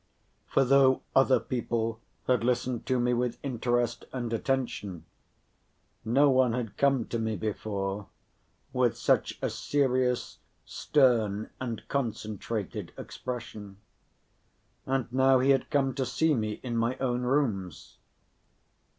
[0.47, 5.05] For though other people had listened to me with interest and attention,
[6.03, 8.07] no one had come to me before
[8.73, 13.77] with such a serious, stern and concentrated expression.
[14.87, 17.99] And now he had come to see me in my own rooms.